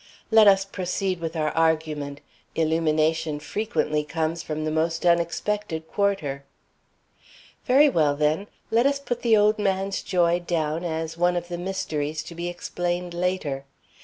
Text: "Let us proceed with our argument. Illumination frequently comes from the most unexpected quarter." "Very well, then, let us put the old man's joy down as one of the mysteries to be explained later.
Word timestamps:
"Let 0.31 0.47
us 0.47 0.65
proceed 0.65 1.19
with 1.19 1.35
our 1.35 1.51
argument. 1.51 2.21
Illumination 2.55 3.39
frequently 3.39 4.03
comes 4.03 4.41
from 4.41 4.65
the 4.65 4.71
most 4.71 5.05
unexpected 5.05 5.87
quarter." 5.87 6.43
"Very 7.65 7.87
well, 7.87 8.15
then, 8.15 8.47
let 8.71 8.87
us 8.87 8.97
put 8.97 9.21
the 9.21 9.37
old 9.37 9.59
man's 9.59 10.01
joy 10.01 10.39
down 10.39 10.83
as 10.83 11.17
one 11.19 11.35
of 11.35 11.49
the 11.49 11.57
mysteries 11.59 12.23
to 12.23 12.33
be 12.33 12.47
explained 12.49 13.13
later. 13.13 13.65